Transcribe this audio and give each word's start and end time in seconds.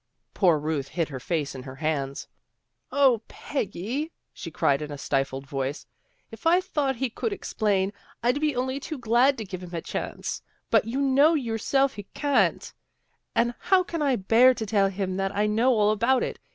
Poor 0.33 0.57
Ruth 0.57 0.87
hid 0.87 1.09
her 1.09 1.19
face 1.19 1.53
in 1.53 1.61
her 1.61 1.75
hands." 1.75 2.27
0, 2.91 3.21
Peggy!" 3.27 4.11
she 4.33 4.49
cried 4.49 4.81
in 4.81 4.91
a 4.91 4.97
stifled 4.97 5.45
voice," 5.45 5.85
if 6.31 6.47
I 6.47 6.59
thought 6.59 6.95
he 6.95 7.07
could 7.11 7.31
explain, 7.31 7.93
I'd 8.23 8.41
be 8.41 8.55
only 8.55 8.79
too 8.79 8.97
glad 8.97 9.37
to 9.37 9.45
give 9.45 9.61
him 9.61 9.69
the 9.69 9.79
chance. 9.83 10.41
But 10.71 10.85
you 10.85 10.99
know 10.99 11.35
yourself 11.35 11.93
he 11.93 12.07
can't. 12.15 12.73
And 13.35 13.53
how 13.59 13.83
can 13.83 14.01
I 14.01 14.15
bear 14.15 14.55
to 14.55 14.65
tell 14.65 14.89
him 14.89 15.17
that 15.17 15.35
I 15.37 15.45
know 15.45 15.71
all 15.75 15.91
about 15.91 16.23
it. 16.23 16.39